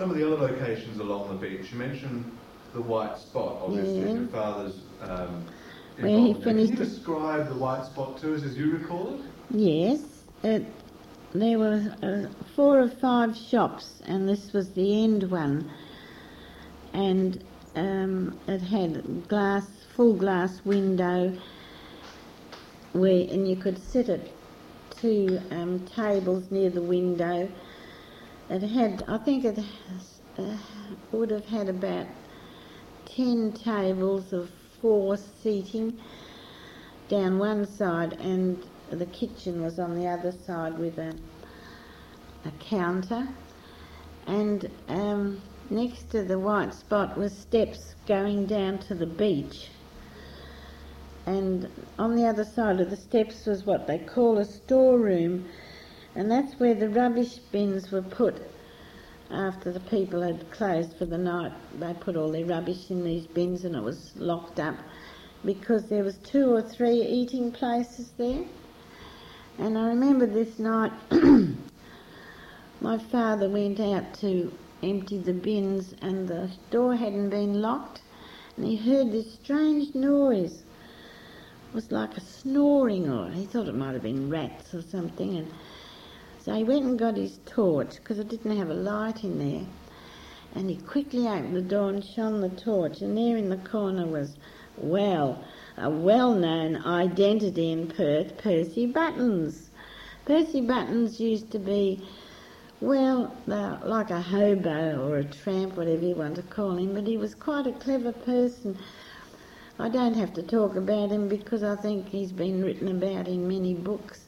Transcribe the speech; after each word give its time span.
some 0.00 0.10
of 0.10 0.16
the 0.16 0.26
other 0.26 0.46
locations 0.46 0.98
along 0.98 1.28
the 1.28 1.34
beach. 1.34 1.70
You 1.70 1.76
mentioned 1.76 2.24
the 2.72 2.80
white 2.80 3.18
spot, 3.18 3.58
obviously, 3.60 4.00
Yeah. 4.00 4.14
your 4.14 4.26
father's. 4.28 4.80
Um, 5.02 5.44
he 5.98 6.32
finished 6.32 6.42
Can 6.42 6.58
you 6.58 6.68
describe 6.74 7.48
the 7.48 7.54
white 7.54 7.84
spot 7.84 8.16
to 8.22 8.34
us 8.34 8.42
as 8.42 8.56
you 8.56 8.70
recall 8.78 9.12
it? 9.12 9.20
Yes, 9.50 10.00
it, 10.42 10.64
there 11.34 11.58
were 11.58 11.94
uh, 12.02 12.28
four 12.56 12.80
or 12.80 12.88
five 12.88 13.36
shops, 13.36 14.00
and 14.06 14.26
this 14.26 14.54
was 14.54 14.70
the 14.70 15.04
end 15.04 15.30
one. 15.30 15.70
And 16.94 17.44
um, 17.76 18.38
it 18.48 18.62
had 18.62 19.28
glass, 19.28 19.66
full 19.94 20.14
glass 20.14 20.64
window, 20.64 21.36
where 22.94 23.28
and 23.30 23.46
you 23.46 23.56
could 23.56 23.78
sit 23.78 24.08
at 24.08 24.22
two 24.98 25.38
um, 25.50 25.86
tables 25.94 26.50
near 26.50 26.70
the 26.70 26.80
window. 26.80 27.50
It 28.50 28.62
had, 28.62 29.04
I 29.06 29.16
think 29.18 29.44
it 29.44 29.60
uh, 30.36 30.56
would 31.12 31.30
have 31.30 31.46
had 31.46 31.68
about 31.68 32.06
ten 33.06 33.52
tables 33.52 34.32
of 34.32 34.50
four 34.82 35.16
seating 35.16 35.96
down 37.08 37.38
one 37.38 37.64
side, 37.64 38.14
and 38.14 38.60
the 38.90 39.06
kitchen 39.06 39.62
was 39.62 39.78
on 39.78 39.94
the 39.94 40.08
other 40.08 40.32
side 40.32 40.76
with 40.80 40.98
a, 40.98 41.14
a 42.44 42.50
counter. 42.58 43.28
And 44.26 44.68
um, 44.88 45.40
next 45.70 46.10
to 46.10 46.24
the 46.24 46.38
white 46.38 46.74
spot 46.74 47.16
was 47.16 47.32
steps 47.32 47.94
going 48.08 48.46
down 48.46 48.78
to 48.78 48.96
the 48.96 49.06
beach. 49.06 49.68
And 51.24 51.68
on 52.00 52.16
the 52.16 52.26
other 52.26 52.44
side 52.44 52.80
of 52.80 52.90
the 52.90 52.96
steps 52.96 53.46
was 53.46 53.64
what 53.64 53.86
they 53.86 53.98
call 53.98 54.38
a 54.38 54.44
storeroom, 54.44 55.46
and 56.14 56.30
that's 56.30 56.58
where 56.58 56.74
the 56.74 56.88
rubbish 56.88 57.36
bins 57.52 57.90
were 57.90 58.02
put 58.02 58.42
after 59.30 59.70
the 59.70 59.80
people 59.80 60.22
had 60.22 60.50
closed 60.50 60.96
for 60.96 61.04
the 61.06 61.18
night. 61.18 61.52
They 61.78 61.94
put 61.94 62.16
all 62.16 62.32
their 62.32 62.44
rubbish 62.44 62.90
in 62.90 63.04
these 63.04 63.26
bins, 63.26 63.64
and 63.64 63.76
it 63.76 63.82
was 63.82 64.12
locked 64.16 64.58
up 64.58 64.74
because 65.44 65.88
there 65.88 66.02
was 66.02 66.16
two 66.18 66.52
or 66.52 66.62
three 66.62 67.02
eating 67.02 67.52
places 67.52 68.10
there. 68.16 68.44
And 69.58 69.78
I 69.78 69.88
remember 69.88 70.26
this 70.26 70.58
night, 70.58 70.92
my 72.80 72.98
father 72.98 73.48
went 73.48 73.78
out 73.78 74.14
to 74.14 74.52
empty 74.82 75.18
the 75.18 75.32
bins, 75.32 75.94
and 76.02 76.26
the 76.26 76.50
door 76.70 76.96
hadn't 76.96 77.30
been 77.30 77.62
locked, 77.62 78.00
and 78.56 78.66
he 78.66 78.76
heard 78.76 79.12
this 79.12 79.34
strange 79.34 79.94
noise. 79.94 80.62
It 81.68 81.74
was 81.74 81.92
like 81.92 82.16
a 82.16 82.20
snoring, 82.20 83.08
or 83.08 83.30
he 83.30 83.44
thought 83.44 83.68
it 83.68 83.76
might 83.76 83.92
have 83.92 84.02
been 84.02 84.28
rats 84.28 84.74
or 84.74 84.82
something, 84.82 85.36
and 85.36 85.52
so 86.42 86.54
he 86.54 86.64
went 86.64 86.84
and 86.84 86.98
got 86.98 87.16
his 87.16 87.38
torch 87.44 87.96
because 87.96 88.18
it 88.18 88.28
didn't 88.28 88.56
have 88.56 88.70
a 88.70 88.74
light 88.74 89.22
in 89.24 89.38
there. 89.38 89.66
And 90.54 90.70
he 90.70 90.76
quickly 90.76 91.28
opened 91.28 91.54
the 91.54 91.60
door 91.60 91.90
and 91.90 92.04
shone 92.04 92.40
the 92.40 92.48
torch, 92.48 93.02
and 93.02 93.16
there 93.16 93.36
in 93.36 93.50
the 93.50 93.58
corner 93.58 94.06
was, 94.06 94.36
well, 94.76 95.44
a 95.76 95.90
well 95.90 96.34
known 96.34 96.76
identity 96.84 97.70
in 97.70 97.88
Perth, 97.88 98.38
Percy 98.38 98.86
Buttons. 98.86 99.70
Percy 100.24 100.60
Buttons 100.60 101.20
used 101.20 101.50
to 101.52 101.58
be, 101.58 102.02
well, 102.80 103.36
like 103.46 104.10
a 104.10 104.20
hobo 104.20 105.06
or 105.06 105.18
a 105.18 105.24
tramp, 105.24 105.76
whatever 105.76 106.04
you 106.04 106.14
want 106.14 106.36
to 106.36 106.42
call 106.42 106.76
him, 106.78 106.94
but 106.94 107.06
he 107.06 107.16
was 107.16 107.34
quite 107.34 107.66
a 107.66 107.72
clever 107.72 108.12
person. 108.12 108.78
I 109.78 109.88
don't 109.88 110.14
have 110.14 110.32
to 110.34 110.42
talk 110.42 110.74
about 110.74 111.10
him 111.10 111.28
because 111.28 111.62
I 111.62 111.76
think 111.76 112.08
he's 112.08 112.32
been 112.32 112.64
written 112.64 112.88
about 112.88 113.28
in 113.28 113.46
many 113.46 113.74
books. 113.74 114.26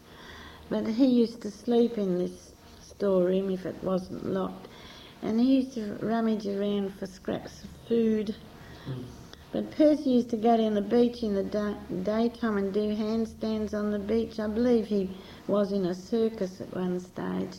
But 0.73 0.87
he 0.87 1.05
used 1.05 1.42
to 1.42 1.51
sleep 1.51 1.98
in 1.98 2.17
this 2.17 2.55
storeroom 2.81 3.51
if 3.51 3.67
it 3.67 3.84
wasn't 3.84 4.25
locked, 4.25 4.69
and 5.20 5.39
he 5.39 5.56
used 5.56 5.75
to 5.75 5.98
rummage 6.01 6.47
around 6.47 6.95
for 6.95 7.05
scraps 7.05 7.62
of 7.62 7.69
food. 7.87 8.34
But 9.53 9.70
Percy 9.73 10.09
used 10.09 10.31
to 10.31 10.39
go 10.39 10.56
down 10.56 10.73
the 10.73 10.81
beach 10.81 11.23
in 11.23 11.34
the 11.34 11.42
da- 11.42 11.77
daytime 12.03 12.56
and 12.56 12.73
do 12.73 12.97
handstands 12.97 13.74
on 13.74 13.91
the 13.91 13.98
beach. 13.98 14.41
I 14.41 14.46
believe 14.48 14.86
he 14.86 15.11
was 15.46 15.73
in 15.73 15.85
a 15.85 15.95
circus 15.95 16.58
at 16.63 16.75
one 16.75 17.01
stage, 17.01 17.58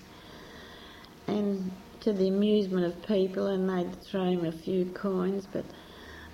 and 1.28 1.72
to 2.00 2.14
the 2.14 2.30
amusement 2.30 2.88
of 2.88 3.00
people, 3.06 3.46
and 3.46 3.70
they'd 3.70 3.96
throw 4.02 4.24
him 4.24 4.44
a 4.44 4.52
few 4.52 4.86
coins. 4.86 5.48
But 5.54 5.66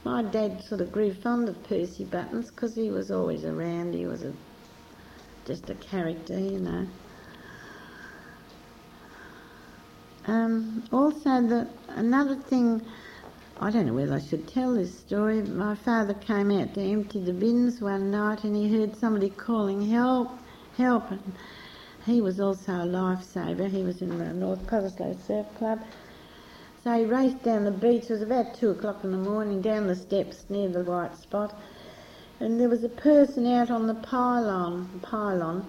my 0.06 0.24
dad 0.24 0.64
sort 0.64 0.80
of 0.80 0.94
grew 0.94 1.14
fond 1.14 1.50
of 1.50 1.62
Percy 1.66 2.06
Buttons 2.06 2.52
because 2.52 2.76
he 2.76 2.90
was 2.90 3.12
always 3.12 3.44
around. 3.44 3.96
He 3.96 4.06
was 4.06 4.24
a 4.24 4.32
just 5.50 5.68
a 5.72 5.74
character, 5.74 6.38
you 6.38 6.60
know. 6.60 6.86
Um, 10.28 10.84
also, 10.92 11.42
the 11.42 11.68
another 11.88 12.36
thing, 12.36 12.86
I 13.59 13.72
don't 13.72 13.88
know 13.88 13.94
whether 13.94 14.14
I 14.14 14.20
should 14.20 14.48
tell 14.48 14.76
this 14.76 14.96
story. 14.96 15.42
My 15.42 15.74
father 15.74 16.14
came 16.14 16.52
out 16.52 16.76
to 16.76 16.82
empty 16.82 17.20
the 17.20 17.34
bins 17.34 17.82
one 17.82 18.12
night, 18.12 18.44
and 18.44 18.56
he 18.56 18.70
heard 18.70 18.96
somebody 18.96 19.32
calling 19.32 19.90
help, 19.90 20.30
help, 20.78 21.09
and 21.09 21.34
he 22.06 22.22
was 22.22 22.40
also 22.40 22.72
a 22.74 22.86
lifesaver. 22.86 23.72
He 23.72 23.82
was 23.82 24.04
in 24.04 24.20
the 24.20 24.32
North 24.32 24.68
Cottesloe 24.68 25.18
Surf 25.26 25.48
Club. 25.58 25.80
So 26.84 26.94
he 26.94 27.06
raced 27.06 27.42
down 27.42 27.66
the 27.66 27.72
beach. 27.72 28.04
It 28.04 28.12
was 28.12 28.22
about 28.22 28.54
two 28.54 28.70
o'clock 28.70 29.04
in 29.04 29.12
the 29.12 29.18
morning, 29.18 29.62
down 29.62 29.88
the 29.88 29.96
steps 29.96 30.46
near 30.48 30.70
the 30.70 30.84
white 30.84 31.18
spot 31.18 31.59
and 32.40 32.60
there 32.60 32.70
was 32.70 32.84
a 32.84 32.90
person 32.90 33.46
out 33.48 33.70
on 33.70 33.88
the 33.88 33.94
pylon, 33.96 35.00
pylon, 35.02 35.66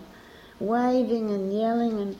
waving 0.59 1.31
and 1.31 1.53
yelling, 1.53 1.99
and 2.01 2.17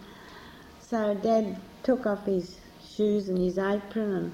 so 0.81 1.15
Dad 1.15 1.57
took 1.83 2.07
off 2.07 2.25
his 2.27 2.59
shoes 2.97 3.29
and 3.29 3.39
his 3.39 3.59
apron 3.59 4.13
and 4.13 4.33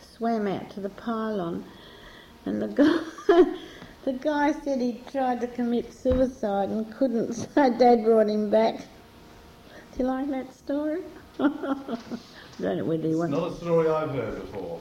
swam 0.00 0.46
out 0.46 0.70
to 0.70 0.80
the 0.80 0.88
pylon, 0.90 1.64
and 2.46 2.60
the 2.62 2.68
guy, 3.28 3.44
the 4.04 4.12
guy 4.12 4.52
said 4.52 4.80
he 4.80 5.00
tried 5.10 5.40
to 5.40 5.46
commit 5.48 5.92
suicide 5.92 6.68
and 6.70 6.90
couldn't, 6.94 7.32
so 7.54 7.70
Dad 7.78 8.04
brought 8.04 8.28
him 8.28 8.50
back. 8.50 8.76
Do 9.92 9.98
you 9.98 10.06
like 10.06 10.28
that 10.30 10.54
story? 10.54 11.02
I 11.40 11.46
don't 12.60 12.78
know 12.78 12.84
whether 12.84 13.06
you 13.06 13.10
It's 13.10 13.18
want. 13.18 13.30
not 13.30 13.52
a 13.52 13.54
story 13.56 13.88
I've 13.88 14.10
heard 14.10 14.40
before. 14.40 14.76